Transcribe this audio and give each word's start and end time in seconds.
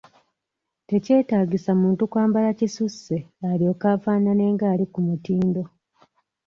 Tekyetaagisa 0.89 1.71
muntu 1.81 2.03
kwambala 2.11 2.49
kisusse 2.59 3.17
olwoke 3.49 3.87
afaanane 3.95 4.45
ng'ali 4.53 4.85
ku 4.93 4.99
mutindo. 5.07 5.63